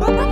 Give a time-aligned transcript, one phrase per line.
[0.00, 0.31] Bye-bye.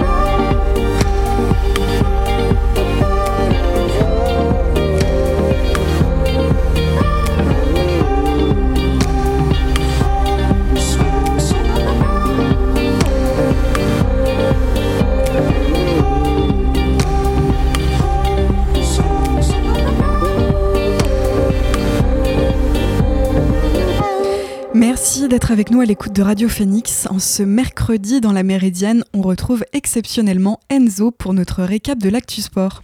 [25.30, 27.06] D'être avec nous à l'écoute de Radio Phoenix.
[27.08, 32.42] En ce mercredi dans la Méridienne, on retrouve exceptionnellement Enzo pour notre récap de l'actu
[32.42, 32.82] sport.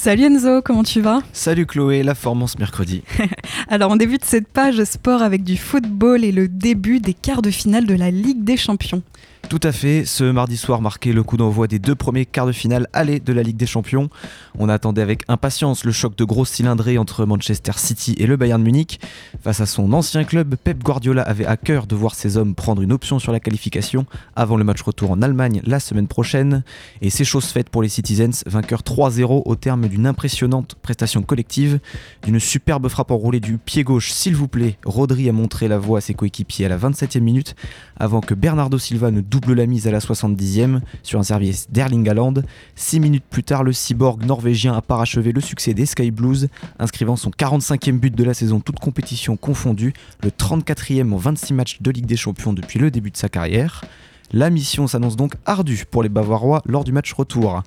[0.00, 1.22] Salut Enzo, comment tu vas?
[1.32, 3.02] Salut Chloé, la formance mercredi.
[3.68, 7.50] Alors on débute cette page sport avec du football et le début des quarts de
[7.50, 9.02] finale de la Ligue des Champions.
[9.48, 12.52] Tout à fait, ce mardi soir marquait le coup d'envoi des deux premiers quarts de
[12.52, 14.10] finale aller de la Ligue des Champions.
[14.58, 18.62] On attendait avec impatience le choc de grosse cylindrée entre Manchester City et le Bayern
[18.62, 19.00] Munich.
[19.42, 22.82] Face à son ancien club, Pep Guardiola avait à cœur de voir ses hommes prendre
[22.82, 24.04] une option sur la qualification
[24.36, 26.62] avant le match retour en Allemagne la semaine prochaine.
[27.00, 31.80] Et c'est chose faite pour les Citizens, vainqueurs 3-0 au terme d'une impressionnante prestation collective.
[32.22, 35.98] D'une superbe frappe enroulée du pied gauche, s'il vous plaît, Rodri a montré la voie
[35.98, 37.56] à ses coéquipiers à la 27e minute
[37.98, 42.08] avant que Bernardo Silva ne double la mise à la 70e sur un service d'Erling
[42.08, 42.34] Haaland.
[42.74, 46.48] Six minutes plus tard, le cyborg norvégien a parachevé le succès des Sky Blues,
[46.80, 49.92] inscrivant son 45e but de la saison, toute compétition confondue,
[50.24, 53.84] le 34e en 26 matchs de Ligue des Champions depuis le début de sa carrière.
[54.32, 57.62] La mission s'annonce donc ardue pour les Bavarois lors du match retour.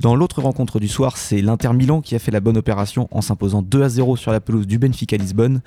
[0.00, 3.20] Dans l'autre rencontre du soir, c'est l'Inter Milan qui a fait la bonne opération en
[3.20, 5.60] s'imposant 2 à 0 sur la pelouse du Benfica Lisbonne.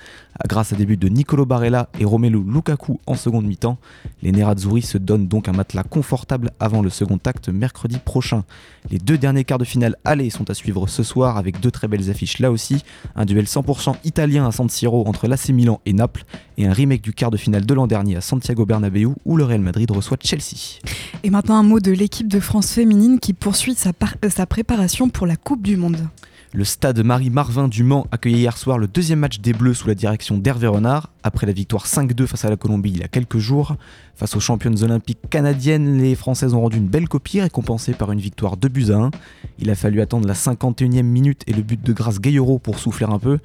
[0.48, 3.78] Grâce à des buts de Nicolo Barella et Romelu Lukaku en seconde mi-temps,
[4.22, 8.44] les Nerazzurri se donnent donc un matelas confortable avant le second acte mercredi prochain.
[8.90, 11.88] Les deux derniers quarts de finale aller sont à suivre ce soir avec deux très
[11.88, 12.82] belles affiches là aussi.
[13.16, 16.24] Un duel 100% italien à San Siro entre l'AC Milan et Naples
[16.58, 19.44] et un remake du quart de finale de l'an dernier à Santiago Bernabéu où le
[19.44, 20.80] Real Madrid reçoit Chelsea.
[21.22, 25.08] Et maintenant un mot de l'équipe de France féminine qui poursuit sa, euh, sa préparation
[25.08, 26.08] pour la Coupe du Monde.
[26.52, 29.94] Le stade Marie-Marvin du Mans accueillait hier soir le deuxième match des Bleus sous la
[29.94, 31.10] direction d'Hervé Renard.
[31.22, 33.76] Après la victoire 5-2 face à la Colombie il y a quelques jours,
[34.16, 38.18] face aux championnes olympiques canadiennes, les Françaises ont rendu une belle copie récompensée par une
[38.18, 39.10] victoire 2 buts à 1.
[39.60, 43.06] Il a fallu attendre la 51e minute et le but de Grâce Gayoro pour souffler
[43.06, 43.38] un peu.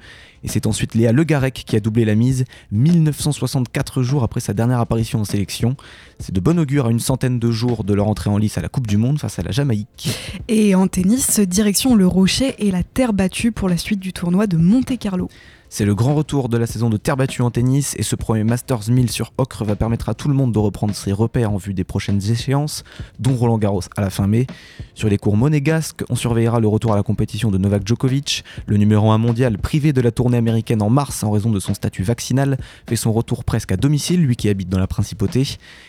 [0.46, 4.78] Et c'est ensuite Léa Legarec qui a doublé la mise 1964 jours après sa dernière
[4.78, 5.76] apparition en sélection.
[6.20, 8.60] C'est de bon augure à une centaine de jours de leur entrée en lice à
[8.60, 10.08] la Coupe du Monde face à la Jamaïque.
[10.46, 14.46] Et en tennis, direction le Rocher et la terre battue pour la suite du tournoi
[14.46, 15.28] de Monte-Carlo.
[15.76, 18.44] C'est le grand retour de la saison de terre battue en tennis et ce premier
[18.44, 21.58] Masters 1000 sur Ocre va permettre à tout le monde de reprendre ses repères en
[21.58, 22.82] vue des prochaines échéances,
[23.18, 24.46] dont Roland Garros à la fin mai.
[24.94, 28.42] Sur les cours monégasques, on surveillera le retour à la compétition de Novak Djokovic.
[28.64, 31.74] Le numéro 1 mondial, privé de la tournée américaine en mars en raison de son
[31.74, 32.56] statut vaccinal,
[32.88, 35.46] fait son retour presque à domicile, lui qui habite dans la principauté.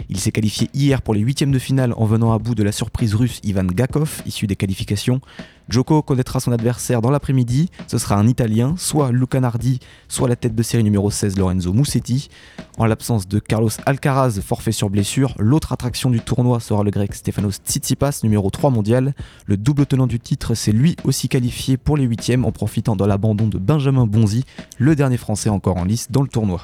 [0.09, 2.73] Il s'est qualifié hier pour les huitièmes de finale en venant à bout de la
[2.73, 5.21] surprise russe Ivan Gakov, issu des qualifications.
[5.69, 7.69] Joko connaîtra son adversaire dans l'après-midi.
[7.87, 11.73] Ce sera un Italien, soit Luca Nardi, soit la tête de série numéro 16 Lorenzo
[11.73, 12.29] Musetti.
[12.77, 17.13] En l'absence de Carlos Alcaraz, forfait sur blessure, l'autre attraction du tournoi sera le grec
[17.13, 19.13] Stefanos Tsitsipas, numéro 3 mondial.
[19.45, 23.03] Le double tenant du titre s'est lui aussi qualifié pour les huitièmes en profitant de
[23.03, 24.45] l'abandon de Benjamin Bonzi,
[24.77, 26.61] le dernier français encore en lice dans le tournoi.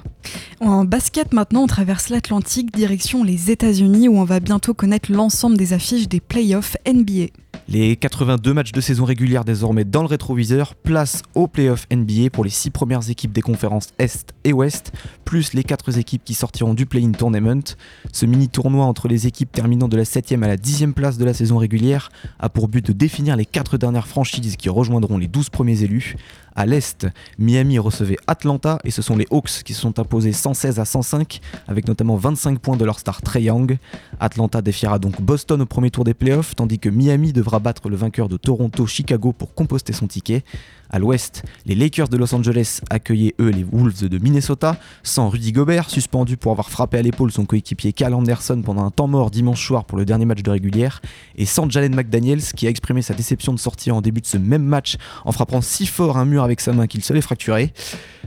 [0.59, 5.57] En basket maintenant, on traverse l'Atlantique, direction les États-Unis où on va bientôt connaître l'ensemble
[5.57, 7.33] des affiches des playoffs NBA.
[7.69, 12.43] Les 82 matchs de saison régulière désormais dans le rétroviseur, place au playoff NBA pour
[12.43, 14.91] les 6 premières équipes des conférences Est et Ouest,
[15.25, 17.75] plus les 4 équipes qui sortiront du play-in tournament.
[18.11, 21.25] Ce mini tournoi entre les équipes terminant de la 7e à la 10e place de
[21.25, 22.09] la saison régulière
[22.39, 26.15] a pour but de définir les 4 dernières franchises qui rejoindront les 12 premiers élus.
[26.55, 27.07] À l'Est,
[27.39, 31.41] Miami recevait Atlanta et ce sont les Hawks qui se sont imposés 116 à 105
[31.67, 33.77] avec notamment 25 points de leur star Trey Young.
[34.19, 37.95] Atlanta défiera donc Boston au premier tour des playoffs tandis que Miami devra battre le
[37.95, 40.43] vainqueur de Toronto-Chicago pour composter son ticket.
[40.93, 45.51] À l'ouest, les Lakers de Los Angeles accueillaient eux les Wolves de Minnesota, sans Rudy
[45.51, 49.31] Gobert, suspendu pour avoir frappé à l'épaule son coéquipier Cal Anderson pendant un temps mort
[49.31, 51.01] dimanche soir pour le dernier match de régulière,
[51.35, 54.37] et sans Jalen McDaniels qui a exprimé sa déception de sortir en début de ce
[54.37, 57.73] même match en frappant si fort un mur avec sa main qu'il se l'est fracturé.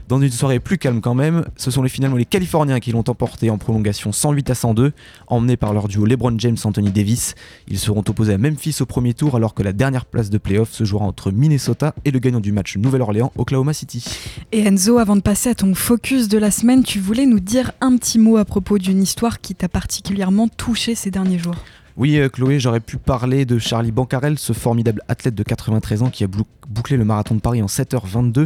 [0.07, 3.03] Dans une soirée plus calme quand même, ce sont les finalement les Californiens qui l'ont
[3.07, 4.93] emporté en prolongation 108 à 102,
[5.27, 7.35] emmenés par leur duo LeBron James-Anthony Davis.
[7.67, 10.71] Ils seront opposés à Memphis au premier tour alors que la dernière place de playoff
[10.71, 14.05] se jouera entre Minnesota et le gagnant du match Nouvelle-Orléans, Oklahoma City.
[14.53, 17.73] Et Enzo, avant de passer à ton focus de la semaine, tu voulais nous dire
[17.81, 21.57] un petit mot à propos d'une histoire qui t'a particulièrement touché ces derniers jours.
[21.97, 26.09] Oui, euh, Chloé, j'aurais pu parler de Charlie Bancarel, ce formidable athlète de 93 ans
[26.11, 26.27] qui a
[26.67, 28.45] bouclé le marathon de Paris en 7h22.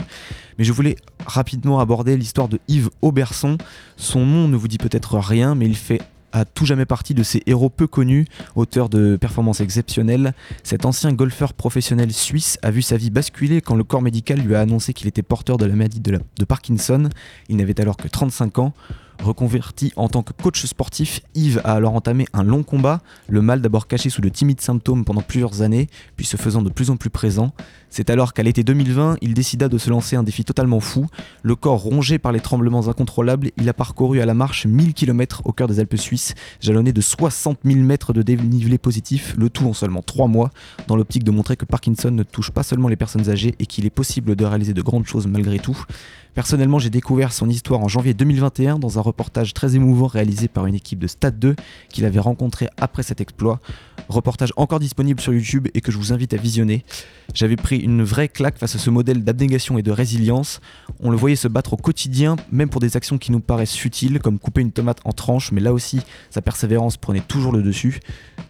[0.57, 0.95] Mais je voulais
[1.25, 3.57] rapidement aborder l'histoire de Yves Auberson.
[3.97, 6.01] Son nom ne vous dit peut-être rien, mais il fait
[6.31, 8.25] à tout jamais partie de ces héros peu connus,
[8.55, 10.33] auteur de performances exceptionnelles.
[10.63, 14.55] Cet ancien golfeur professionnel suisse a vu sa vie basculer quand le corps médical lui
[14.55, 17.09] a annoncé qu'il était porteur de la maladie de Parkinson.
[17.49, 18.73] Il n'avait alors que 35 ans.
[19.21, 23.61] Reconverti en tant que coach sportif, Yves a alors entamé un long combat, le mal
[23.61, 26.97] d'abord caché sous de timides symptômes pendant plusieurs années, puis se faisant de plus en
[26.97, 27.53] plus présent.
[27.91, 31.05] C'est alors qu'à l'été 2020, il décida de se lancer un défi totalement fou.
[31.43, 35.41] Le corps rongé par les tremblements incontrôlables, il a parcouru à la marche 1000 km
[35.45, 39.67] au cœur des Alpes suisses, jalonné de 60 000 mètres de dénivelé positif, le tout
[39.67, 40.49] en seulement 3 mois,
[40.87, 43.85] dans l'optique de montrer que Parkinson ne touche pas seulement les personnes âgées et qu'il
[43.85, 45.85] est possible de réaliser de grandes choses malgré tout.
[46.33, 50.65] Personnellement, j'ai découvert son histoire en janvier 2021 dans un reportage très émouvant réalisé par
[50.65, 51.55] une équipe de Stade 2
[51.89, 53.59] qu'il avait rencontré après cet exploit.
[54.07, 56.85] Reportage encore disponible sur YouTube et que je vous invite à visionner.
[57.33, 60.61] J'avais pris une vraie claque face à ce modèle d'abnégation et de résilience.
[61.01, 64.19] On le voyait se battre au quotidien, même pour des actions qui nous paraissent futiles,
[64.19, 65.99] comme couper une tomate en tranches, mais là aussi,
[66.29, 67.99] sa persévérance prenait toujours le dessus.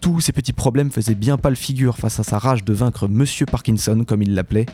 [0.02, 3.08] Tous ces petits problèmes faisaient bien pas le figure face à sa rage de vaincre
[3.08, 4.68] Monsieur Parkinson, comme il l'appelait.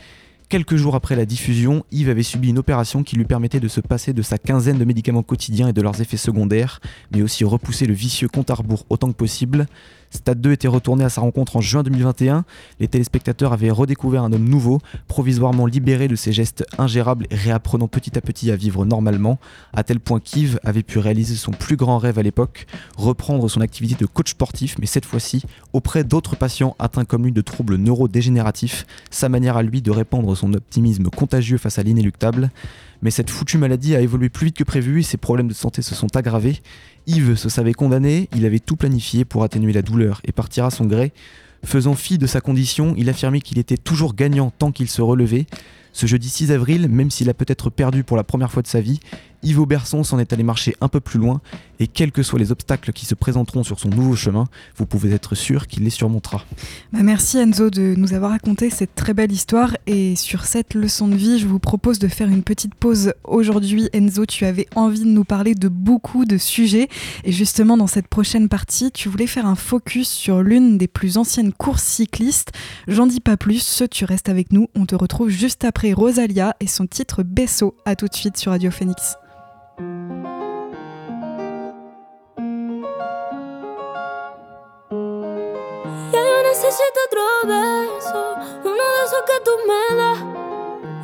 [0.49, 3.81] Quelques jours après la diffusion, Yves avait subi une opération qui lui permettait de se
[3.81, 6.79] passer de sa quinzaine de médicaments quotidiens et de leurs effets secondaires,
[7.11, 9.65] mais aussi repousser le vicieux compte à rebours autant que possible.
[10.09, 12.45] Stade 2 était retourné à sa rencontre en juin 2021.
[12.80, 17.88] Les téléspectateurs avaient redécouvert un homme nouveau, provisoirement libéré de ses gestes ingérables et réapprenant
[17.88, 19.39] petit à petit à vivre normalement,
[19.74, 22.65] à tel point qu'Yves avait pu réaliser son plus grand rêve à l'époque,
[22.98, 25.44] reprendre son activité de coach sportif, mais cette fois-ci
[25.74, 30.36] auprès d'autres patients atteints comme lui de troubles neurodégénératifs, sa manière à lui de répandre
[30.36, 32.51] son optimisme contagieux face à l'inéluctable.
[33.01, 35.81] Mais cette foutue maladie a évolué plus vite que prévu et ses problèmes de santé
[35.81, 36.61] se sont aggravés.
[37.05, 40.71] Yves se savait condamné, il avait tout planifié pour atténuer la douleur et partir à
[40.71, 41.13] son gré.
[41.63, 45.45] Faisant fi de sa condition, il affirmait qu'il était toujours gagnant tant qu'il se relevait.
[45.94, 48.81] Ce jeudi 6 avril, même s'il a peut-être perdu pour la première fois de sa
[48.81, 48.99] vie,
[49.43, 51.41] Yves Berson s'en est allé marcher un peu plus loin
[51.79, 54.45] et quels que soient les obstacles qui se présenteront sur son nouveau chemin,
[54.77, 56.43] vous pouvez être sûr qu'il les surmontera.
[56.91, 61.07] Bah merci Enzo de nous avoir raconté cette très belle histoire et sur cette leçon
[61.07, 63.89] de vie, je vous propose de faire une petite pause aujourd'hui.
[63.93, 66.87] Enzo, tu avais envie de nous parler de beaucoup de sujets
[67.23, 71.17] et justement dans cette prochaine partie, tu voulais faire un focus sur l'une des plus
[71.17, 72.51] anciennes courses cyclistes.
[72.87, 76.67] J'en dis pas plus, tu restes avec nous, on te retrouve juste après Rosalia et
[76.67, 77.75] son titre Besso.
[77.85, 79.15] À tout de suite sur Radio Phoenix.
[86.57, 90.19] Necesito otro beso, uno de esos que tú me das.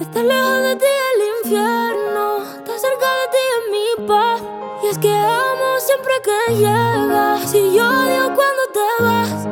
[0.02, 4.42] Estar lejos de ti el infierno, estar cerca de ti es mi paz.
[4.84, 7.52] Y es que amo siempre que llegas.
[7.52, 9.48] Si yo odio cuando te vas,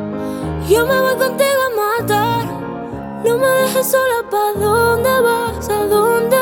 [0.68, 2.44] yo me voy contigo a matar.
[3.24, 5.68] No me dejes sola, ¿pa' dónde vas?
[5.68, 6.41] ¿A dónde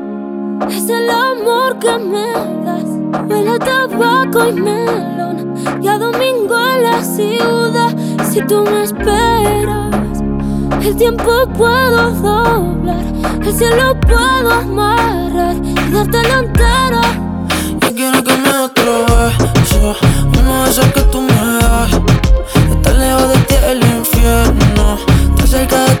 [0.69, 2.31] es el amor que me
[2.65, 3.29] das.
[3.29, 5.53] Huele tabaco y melón.
[5.81, 7.95] Y a domingo en la ciudad.
[8.29, 10.21] Si tú me esperas,
[10.83, 13.03] el tiempo puedo doblar.
[13.43, 17.01] El cielo puedo amarrar y darte la entera.
[17.81, 19.95] Yo quiero que me otro beso.
[20.39, 21.91] Uno de esos que tú me das.
[22.69, 24.97] Estar lejos de ti el infierno.
[25.35, 26.00] Estar cerca de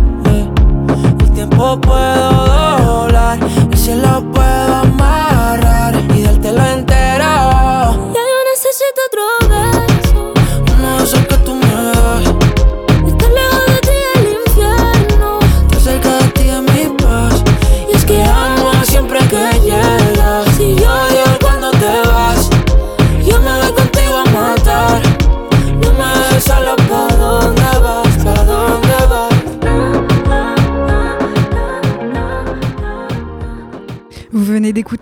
[4.23, 4.70] puedo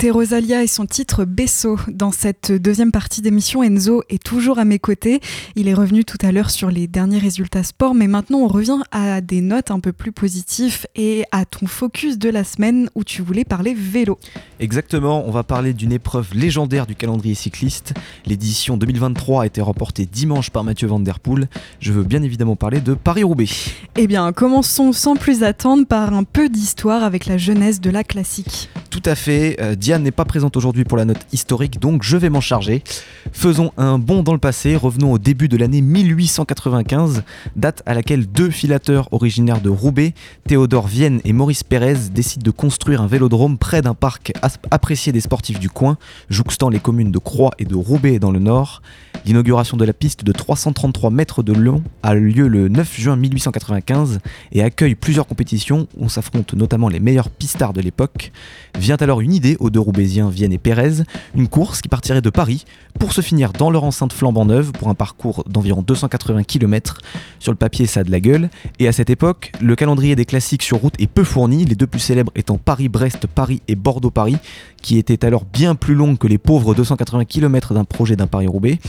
[0.08, 1.78] Rosalia et son titre Besso.
[1.90, 5.20] Dans cette deuxième partie d'émission, Enzo est toujours à mes côtés.
[5.56, 8.80] Il est revenu tout à l'heure sur les derniers résultats sport, mais maintenant on revient
[8.92, 13.04] à des notes un peu plus positives et à ton focus de la semaine où
[13.04, 14.18] tu voulais parler vélo.
[14.62, 17.94] Exactement, on va parler d'une épreuve légendaire du calendrier cycliste.
[18.26, 21.50] L'édition 2023 a été remportée dimanche par Mathieu Van Der Poel.
[21.82, 23.50] Je veux bien évidemment parler de Paris-Roubaix.
[23.98, 28.06] Eh bien, commençons sans plus attendre par un peu d'histoire avec la jeunesse de la
[28.06, 28.70] classique.
[28.90, 32.18] Tout à fait, euh, Diane n'est pas présente aujourd'hui pour la note historique, donc je
[32.18, 32.84] vais m'en charger.
[33.32, 37.22] Faisons un bond dans le passé, revenons au début de l'année 1895,
[37.56, 40.16] date à laquelle deux filateurs originaires de Roubaix,
[40.48, 44.34] Théodore Vienne et Maurice Pérez, décident de construire un vélodrome près d'un parc
[44.72, 45.98] apprécié des sportifs du coin,
[46.32, 48.82] jouxtant les communes de Croix et de Roubaix dans le nord.
[49.26, 54.20] L'inauguration de la piste de 333 mètres de long a lieu le 9 juin 1895
[54.52, 58.32] et accueille plusieurs compétitions où s'affrontent notamment les meilleurs pistards de l'époque.
[58.80, 61.04] Vient alors une idée aux deux Roubaisiens Vienne et Pérez,
[61.36, 62.64] une course qui partirait de Paris
[62.98, 67.02] pour se finir dans leur enceinte flambant neuve pour un parcours d'environ 280 km.
[67.40, 68.50] Sur le papier, ça a de la gueule.
[68.80, 71.88] Et à cette époque, le calendrier des classiques sur route est peu fourni, les deux
[71.88, 74.38] plus célèbres étant Paris-Brest, Paris et Bordeaux-Paris,
[74.82, 78.80] qui étaient alors bien plus longues que les pauvres 280 km d'un projet d'un Paris-Roubaix.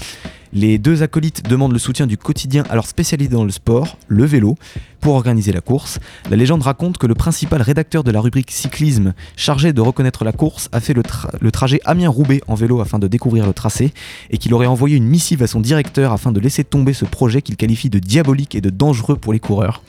[0.53, 4.57] Les deux acolytes demandent le soutien du quotidien alors spécialisé dans le sport, le vélo,
[5.01, 6.01] pour organiser la course.
[6.29, 10.33] La légende raconte que le principal rédacteur de la rubrique cyclisme, chargé de reconnaître la
[10.33, 11.03] course, a fait le,
[11.41, 13.93] le trajet Amiens-Roubaix en vélo afin de découvrir le tracé
[14.31, 17.43] et qu'il aurait envoyé une missive à son directeur afin de laisser tomber ce projet
[17.43, 19.83] qu'il qualifie de diabolique et de dangereux pour les coureurs.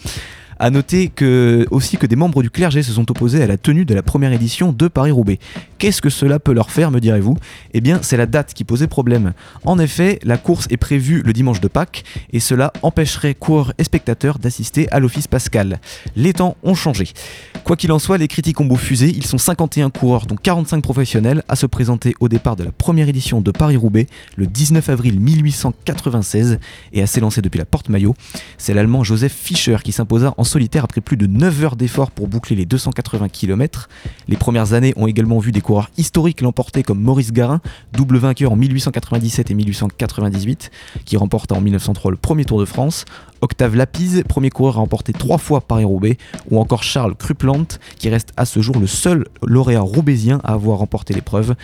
[0.63, 3.84] A noter que, aussi que des membres du clergé se sont opposés à la tenue
[3.84, 5.39] de la première édition de Paris-Roubaix.
[5.80, 7.36] Qu'est-ce que cela peut leur faire, me direz-vous?
[7.74, 9.34] Eh bien, c'est la date qui posait problème.
[9.65, 13.84] En effet, la course est prévue le dimanche de Pâques et cela empêcherait coureurs et
[13.84, 15.80] spectateurs d'assister à l'office pascal.
[16.15, 17.10] Les temps ont changé.
[17.63, 20.84] Quoi qu'il en soit, les critiques ont beau fuser, ils sont 51 coureurs, dont 45
[20.84, 25.20] professionnels, à se présenter au départ de la première édition de Paris-Roubaix le 19 avril
[25.20, 26.60] 1896
[26.94, 28.13] et à s'élancer depuis la porte-maillot.
[28.60, 32.27] C'est l'allemand Joseph Fischer qui s'imposa en solitaire après plus de 9 heures d'efforts pour
[32.27, 33.88] boucler les 280 km.
[34.27, 37.62] Les premières années ont également vu des coureurs historiques l'emporter comme Maurice Garin,
[37.93, 40.70] double vainqueur en 1897 et 1898,
[41.05, 43.05] qui remporta en 1903 le premier Tour de France.
[43.39, 46.17] Octave Lapise, premier coureur à remporter trois fois Paris-Roubaix,
[46.50, 47.65] ou encore Charles Kruplant,
[47.98, 51.55] qui reste à ce jour le seul lauréat roubaisien à avoir remporté l'épreuve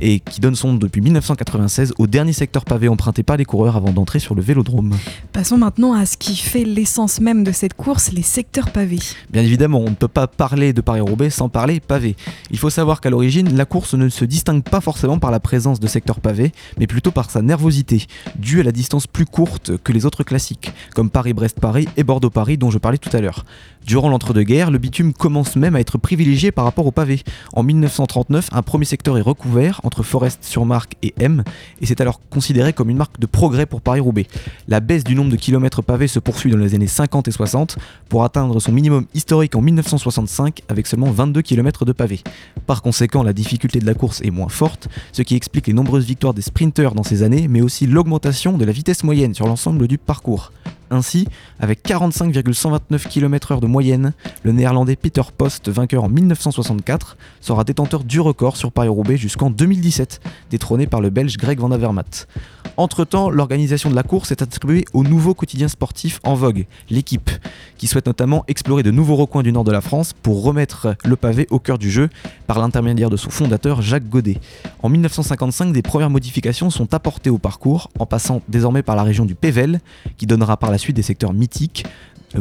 [0.00, 3.76] et qui donne son nom depuis 1996 au dernier secteur pavé emprunté par les coureurs
[3.76, 4.94] avant d'entrer sur le vélodrome.
[5.32, 8.98] Passons maintenant à ce qui fait l'essence même de cette course, les secteurs pavés.
[9.30, 12.16] Bien évidemment, on ne peut pas parler de Paris-Roubaix sans parler pavé.
[12.50, 15.80] Il faut savoir qu'à l'origine, la course ne se distingue pas forcément par la présence
[15.80, 19.92] de secteurs pavés, mais plutôt par sa nervosité, due à la distance plus courte que
[19.92, 23.44] les autres classiques, comme Paris-Brest-Paris et Bordeaux-Paris dont je parlais tout à l'heure.
[23.86, 27.22] Durant l'entre-deux-guerres, le bitume commence même à être privilégié par rapport au pavé.
[27.52, 31.44] En 1939, un premier secteur est recouvert entre Forest-sur-Marque et M,
[31.82, 34.26] et c'est alors considéré comme une marque de progrès pour Paris-Roubaix.
[34.68, 37.76] La baisse du nombre de kilomètres pavés se poursuit dans les années 50 et 60
[38.08, 42.20] pour atteindre son minimum historique en 1965 avec seulement 22 km de pavés.
[42.66, 46.06] Par conséquent, la difficulté de la course est moins forte, ce qui explique les nombreuses
[46.06, 49.88] victoires des sprinteurs dans ces années, mais aussi l'augmentation de la vitesse moyenne sur l'ensemble
[49.88, 50.52] du parcours.
[50.90, 51.26] Ainsi,
[51.58, 54.12] avec 45,129 km/h de moyenne,
[54.44, 60.20] le néerlandais Peter Post, vainqueur en 1964, sera détenteur du record sur Paris-Roubaix jusqu'en 2017,
[60.48, 62.28] détrôné par le belge Greg Van Avermaet.
[62.76, 67.30] Entre-temps, l'organisation de la course est attribuée au nouveau quotidien sportif en vogue, l'équipe,
[67.76, 71.16] qui souhaite notamment explorer de nouveaux recoins du nord de la France pour remettre le
[71.16, 72.10] pavé au cœur du jeu
[72.46, 74.38] par l'intermédiaire de son fondateur Jacques Godet.
[74.84, 79.24] En 1955, des premières modifications sont apportées au parcours, en passant désormais par la région
[79.24, 79.80] du Pével,
[80.16, 81.84] qui donnera par la suite des secteurs mythiques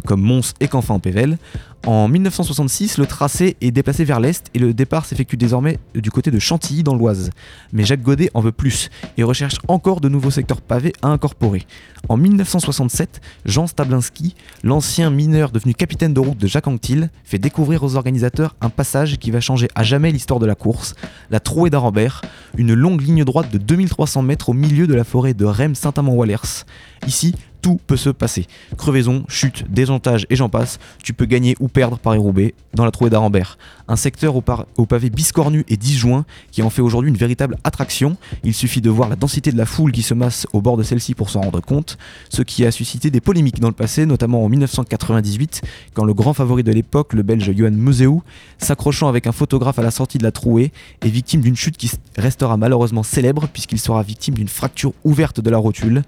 [0.05, 1.37] comme Mons et Canfin-en-Pével.
[1.85, 6.31] En 1966, le tracé est déplacé vers l'est et le départ s'effectue désormais du côté
[6.31, 7.29] de Chantilly dans l'Oise.
[7.73, 11.67] Mais Jacques Godet en veut plus et recherche encore de nouveaux secteurs pavés à incorporer.
[12.07, 14.33] En 1967, Jean Stablinski,
[14.63, 19.17] l'ancien mineur devenu capitaine de route de Jacques Anquetil, fait découvrir aux organisateurs un passage
[19.17, 20.95] qui va changer à jamais l'histoire de la course,
[21.31, 22.21] la Trouée d'Arambert,
[22.57, 26.63] une longue ligne droite de 2300 mètres au milieu de la forêt de Reims-Saint-Amand-Wallers.
[27.07, 28.45] Ici, tout peut se passer.
[28.77, 33.09] Crevaison, chute, déjantage et j'en passe, tu peux gagner ou perdre Paris-Roubaix dans la trouée
[33.09, 33.57] d'Arambert.
[33.87, 38.17] Un secteur au, pavé biscornu et disjoint qui en fait aujourd'hui une véritable attraction.
[38.43, 40.83] Il suffit de voir la densité de la foule qui se masse au bord de
[40.83, 41.97] celle-ci pour s'en rendre compte,
[42.29, 45.61] ce qui a suscité des polémiques dans le passé, notamment en 1998,
[45.93, 48.21] quand le grand favori de l'époque, le belge Johan Museeuw,
[48.57, 51.89] s'accrochant avec un photographe à la sortie de la trouée, est victime d'une chute qui
[52.17, 56.03] restera malheureusement célèbre puisqu'il sera victime d'une fracture ouverte de la rotule.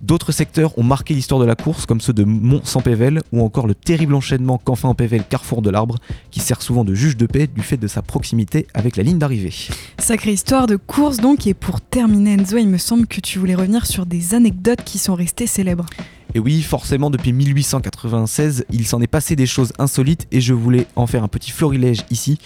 [0.00, 3.74] D'autres secteurs ont marqué l'histoire de la course, comme ceux de Mont-Saint-Pével ou encore le
[3.74, 5.96] terrible enchaînement Canfin-Pével Carrefour de l'Arbre,
[6.30, 9.18] qui sert souvent de juge de paix du fait de sa proximité avec la ligne
[9.18, 9.52] d'arrivée.
[9.98, 13.54] Sacrée histoire de course donc, et pour terminer Enzo, il me semble que tu voulais
[13.54, 15.86] revenir sur des anecdotes qui sont restées célèbres.
[16.34, 20.86] Et oui, forcément, depuis 1896, il s'en est passé des choses insolites et je voulais
[20.96, 22.38] en faire un petit florilège ici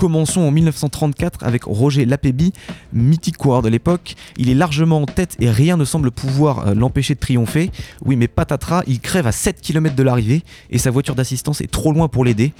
[0.00, 2.54] Commençons en 1934 avec Roger Lapéby,
[2.94, 4.14] mythique coureur de l'époque.
[4.38, 7.70] Il est largement en tête et rien ne semble pouvoir euh, l'empêcher de triompher.
[8.06, 11.70] Oui, mais patatras, il crève à 7 km de l'arrivée et sa voiture d'assistance est
[11.70, 12.54] trop loin pour l'aider.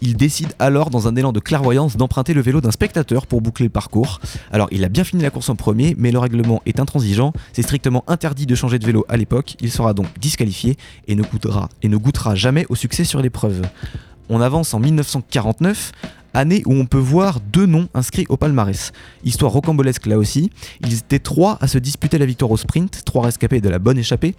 [0.00, 3.66] Il décide alors, dans un élan de clairvoyance, d'emprunter le vélo d'un spectateur pour boucler
[3.66, 4.18] le parcours.
[4.50, 7.34] Alors, il a bien fini la course en premier, mais le règlement est intransigeant.
[7.52, 9.56] C'est strictement interdit de changer de vélo à l'époque.
[9.60, 13.60] Il sera donc disqualifié et ne goûtera, et ne goûtera jamais au succès sur l'épreuve.
[14.30, 15.92] On avance en 1949
[16.34, 18.92] année où on peut voir deux noms inscrits au palmarès.
[19.24, 20.50] Histoire rocambolesque là aussi,
[20.82, 23.98] ils étaient trois à se disputer la victoire au sprint, trois rescapés de la bonne
[23.98, 24.34] échappée.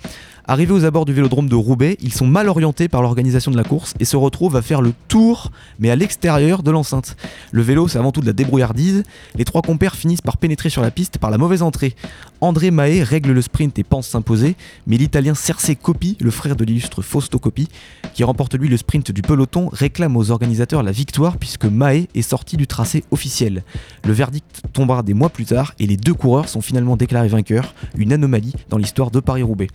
[0.50, 3.66] Arrivés aux abords du vélodrome de Roubaix, ils sont mal orientés par l'organisation de la
[3.66, 7.18] course et se retrouvent à faire le tour, mais à l'extérieur de l'enceinte.
[7.52, 9.04] Le vélo, c'est avant tout de la débrouillardise.
[9.36, 11.96] Les trois compères finissent par pénétrer sur la piste par la mauvaise entrée.
[12.40, 16.64] André Mahé règle le sprint et pense s'imposer, mais l'italien Cerce Coppi, le frère de
[16.64, 17.68] l'illustre Fausto Coppi,
[18.14, 22.22] qui remporte lui le sprint du peloton, réclame aux organisateurs la victoire puisque Mahé est
[22.22, 23.64] sorti du tracé officiel.
[24.06, 27.74] Le verdict tombera des mois plus tard et les deux coureurs sont finalement déclarés vainqueurs,
[27.98, 29.68] une anomalie dans l'histoire de Paris-Roubaix.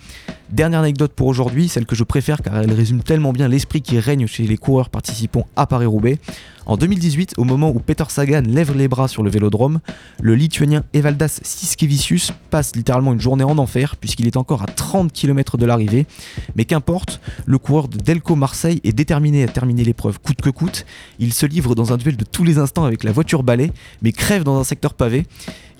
[0.51, 3.99] Dernière anecdote pour aujourd'hui, celle que je préfère car elle résume tellement bien l'esprit qui
[3.99, 6.19] règne chez les coureurs participants à Paris-Roubaix.
[6.65, 9.81] En 2018, au moment où Peter Sagan lève les bras sur le vélodrome,
[10.21, 15.13] le lituanien Evaldas Siskevicius passe littéralement une journée en enfer puisqu'il est encore à 30
[15.13, 16.07] km de l'arrivée.
[16.55, 20.87] Mais qu'importe, le coureur de Delco Marseille est déterminé à terminer l'épreuve coûte que coûte.
[21.19, 24.13] Il se livre dans un duel de tous les instants avec la voiture balai, mais
[24.13, 25.27] crève dans un secteur pavé.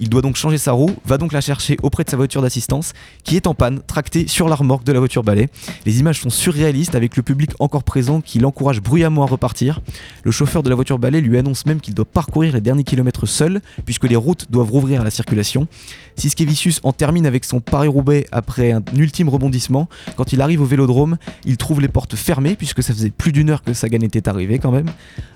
[0.01, 2.93] Il doit donc changer sa roue, va donc la chercher auprès de sa voiture d'assistance,
[3.23, 5.49] qui est en panne, tractée sur la remorque de la voiture balai.
[5.87, 9.81] Les images sont surréalistes avec le public encore présent qui l'encourage bruyamment à repartir.
[10.25, 13.27] Le chauffeur de la voiture balai lui annonce même qu'il doit parcourir les derniers kilomètres
[13.27, 15.69] seul, puisque les routes doivent rouvrir à la circulation.
[16.17, 19.87] Siskevicius en termine avec son Paris-Roubaix après un ultime rebondissement.
[20.17, 23.51] Quand il arrive au vélodrome, il trouve les portes fermées, puisque ça faisait plus d'une
[23.51, 24.89] heure que Sagan était arrivé quand même.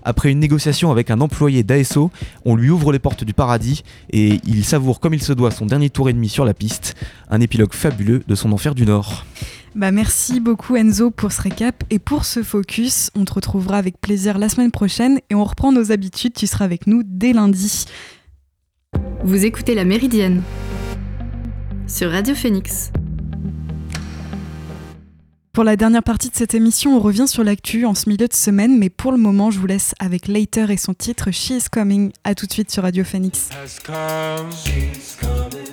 [0.05, 2.11] Après une négociation avec un employé d'ASO,
[2.47, 5.67] on lui ouvre les portes du paradis et il savoure comme il se doit son
[5.67, 6.95] dernier tour et demi sur la piste,
[7.29, 9.27] un épilogue fabuleux de son enfer du Nord.
[9.77, 13.11] Bah merci beaucoup Enzo pour ce récap et pour ce focus.
[13.15, 16.33] On te retrouvera avec plaisir la semaine prochaine et on reprend nos habitudes.
[16.33, 17.85] Tu seras avec nous dès lundi.
[19.23, 20.43] Vous écoutez La Méridienne
[21.87, 22.91] sur Radio Phoenix.
[25.57, 28.35] Pour la dernière partie de cette émission, on revient sur l'actu en ce milieu de
[28.35, 31.71] semaine, mais pour le moment, je vous laisse avec Later et son titre She is
[31.73, 32.13] Coming.
[32.25, 33.49] A tout de suite sur Radio Phoenix.
[35.09, 35.67] coming.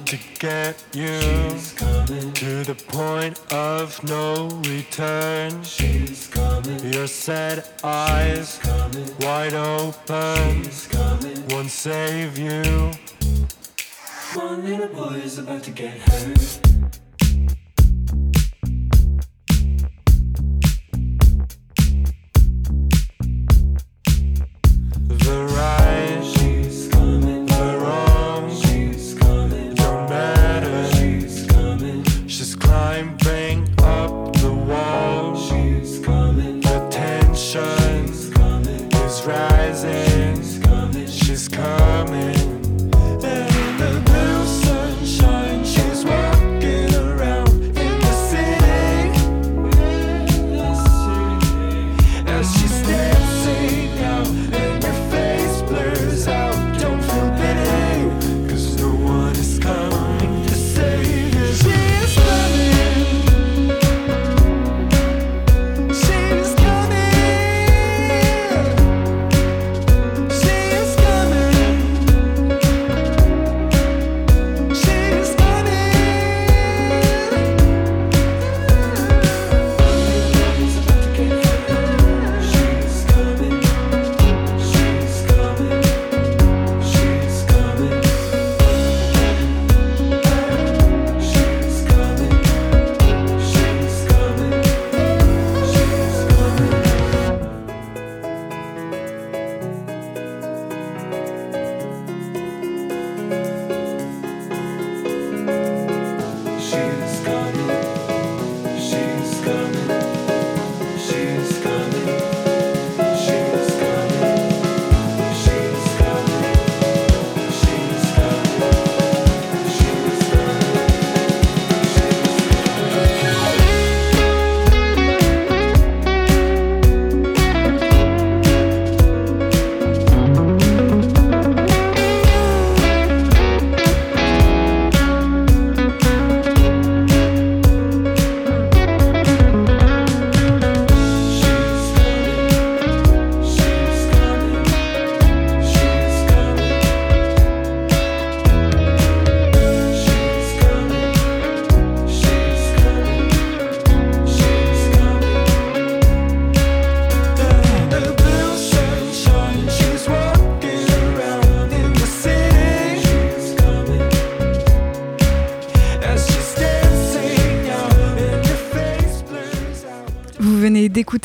[14.36, 17.03] And in the blue sunshine, she's walking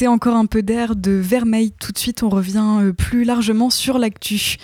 [0.06, 1.72] encore un peu d'air de Vermeil.
[1.72, 4.56] Tout de suite, on revient euh, plus largement sur l'actu.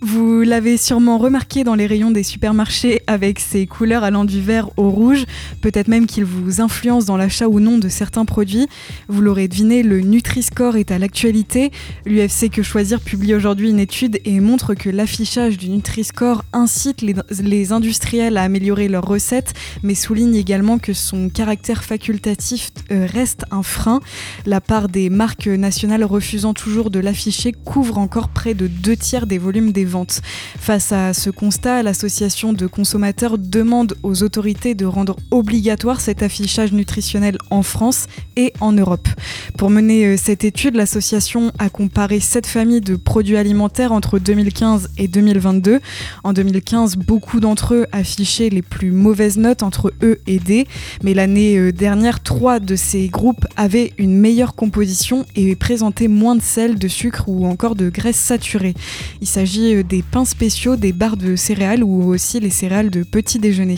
[0.00, 4.70] Vous l'avez sûrement remarqué dans les rayons des supermarchés avec ses couleurs allant du vert
[4.76, 5.24] au rouge,
[5.60, 8.68] peut-être même qu'il vous influence dans l'achat ou non de certains produits.
[9.08, 11.72] Vous l'aurez deviné, le Nutri-Score est à l'actualité.
[12.06, 17.72] L'UFC Que Choisir publie aujourd'hui une étude et montre que l'affichage du Nutri-Score incite les,
[17.72, 23.64] industriels à améliorer leurs recettes, mais souligne également que son caractère facultatif euh, reste un
[23.64, 23.98] frein.
[24.46, 29.26] La part des marques nationales refusant toujours de l'afficher couvre encore près de deux tiers
[29.26, 30.20] des volumes des ventes.
[30.58, 36.72] Face à ce constat, l'association de consommateurs demande aux autorités de rendre obligatoire cet affichage
[36.72, 39.08] nutritionnel en France et en Europe.
[39.56, 44.90] Pour mener euh, cette étude, l'association a comparé sept familles de produits alimentaires entre 2015
[44.98, 45.80] et 2022.
[46.24, 50.66] En 2015, beaucoup d'entre eux affichaient les plus mauvaises notes entre E et D,
[51.02, 56.36] mais l'année euh, dernière, trois de ces groupes avaient une meilleure composition et présentaient moins
[56.36, 58.74] de sel, de sucre ou encore de graisse saturée.
[59.20, 63.02] Il s'agit euh, des pains spéciaux, des barres de céréales ou aussi les céréales de
[63.02, 63.76] petit déjeuner.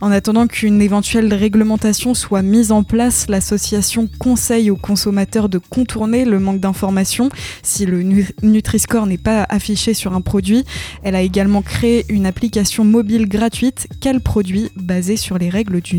[0.00, 6.24] En attendant qu'une éventuelle réglementation soit mise en place, l'association conseille aux consommateurs de contourner
[6.24, 7.28] le manque d'informations
[7.62, 8.02] si le
[8.42, 10.64] Nutri-Score n'est pas affiché sur un produit.
[11.02, 15.98] Elle a également créé une application mobile gratuite, Quel produit, basée sur les règles du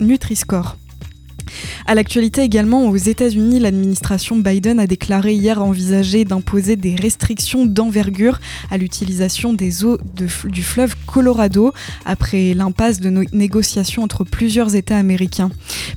[0.00, 0.76] Nutri-Score.
[1.86, 8.40] À l'actualité également, aux États-Unis, l'administration Biden a déclaré hier envisager d'imposer des restrictions d'envergure
[8.70, 9.98] à l'utilisation des eaux
[10.44, 11.72] du fleuve Colorado
[12.04, 15.50] après l'impasse de négociations entre plusieurs États américains.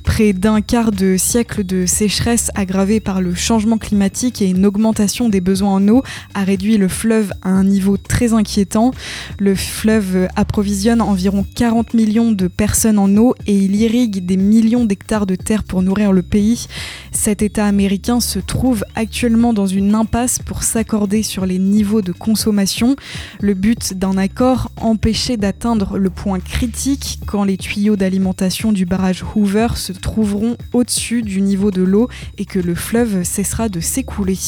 [0.04, 5.28] Près d'un quart de siècle de sécheresse aggravée par le changement climatique et une augmentation
[5.28, 6.02] des besoins en eau
[6.34, 8.92] a réduit le fleuve à un niveau très inquiétant.
[9.38, 14.84] Le fleuve approvisionne environ 40 millions de personnes en eau et il irrigue des millions
[14.84, 16.66] d'hectares de terre pour nourrir le pays.
[17.10, 22.12] Cet État américain se trouve actuellement dans une impasse pour s'accorder sur les niveaux de
[22.12, 22.96] consommation.
[23.40, 29.24] Le but d'un accord empêchait d'atteindre le point critique quand les tuyaux d'alimentation du barrage
[29.34, 34.38] Hoover se trouveront au-dessus du niveau de l'eau et que le fleuve cessera de s'écouler.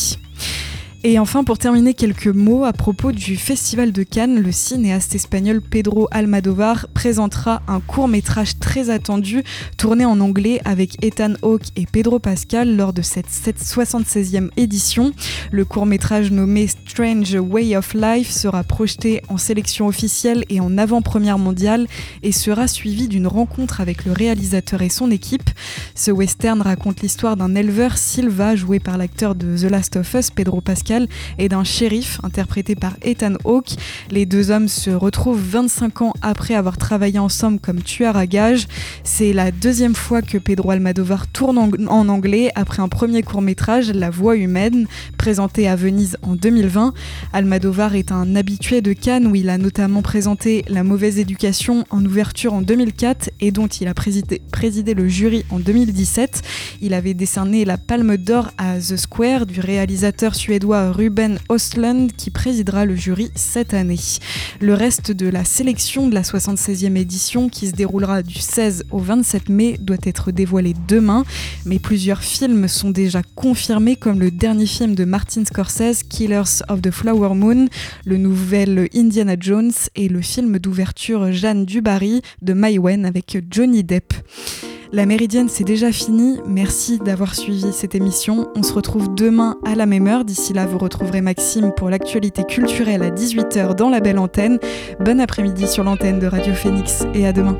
[1.07, 4.41] Et enfin, pour terminer, quelques mots à propos du Festival de Cannes.
[4.41, 9.45] Le cinéaste espagnol Pedro Almodovar présentera un court métrage très attendu,
[9.77, 15.13] tourné en anglais avec Ethan Hawke et Pedro Pascal lors de cette 76e édition.
[15.53, 20.79] Le court métrage nommé Strange Way of Life sera projeté en sélection officielle et en
[20.79, 21.89] avant-première mondiale
[22.23, 25.51] et sera suivi d'une rencontre avec le réalisateur et son équipe.
[25.97, 30.31] Ce western raconte l'histoire d'un éleveur, Silva, joué par l'acteur de The Last of Us,
[30.31, 33.75] Pedro Pascal et d'un shérif interprété par Ethan Hawke.
[34.13, 38.69] Les deux hommes se retrouvent 25 ans après avoir travaillé ensemble comme tueurs à gages.
[39.03, 43.91] C'est la deuxième fois que Pedro Almodovar tourne en anglais après un premier court métrage,
[43.91, 44.87] La Voix humaine,
[45.19, 46.84] présenté à Venise en 2020.
[47.33, 52.05] Almodovar est un habitué de Cannes où il a notamment présenté La mauvaise éducation en
[52.05, 56.43] ouverture en 2004 et dont il a présidé, le jury en 2017.
[56.83, 62.31] Il avait décerné la Palme d'Or à The Square du réalisateur suédois Ruben Ostlund qui
[62.31, 64.01] présidera le jury cette année.
[64.61, 68.99] Le reste de la sélection de la 76e édition qui se déroulera du 16 au
[68.99, 71.25] 27 mai doit être dévoilé demain,
[71.65, 76.74] mais plusieurs films sont déjà confirmés comme le dernier film de Martin Scorsese, Killers of
[76.81, 77.67] the Flower Moon,
[78.05, 84.13] le nouvel Indiana Jones et le film d'ouverture Jeanne Dubarry de Maïwen avec Johnny Depp.
[84.93, 86.39] La Méridienne, c'est déjà fini.
[86.47, 88.49] Merci d'avoir suivi cette émission.
[88.55, 90.25] On se retrouve demain à la même heure.
[90.25, 94.61] D'ici là, vous retrouverez Maxime pour l'actualité culturelle à 18h dans la belle antenne.
[95.01, 97.59] Bon après-midi sur l'antenne de Radio Phoenix et à demain.